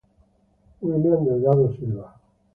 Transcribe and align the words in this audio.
William 0.81 1.23
Delgado 1.25 1.71
Silva. 1.75 2.19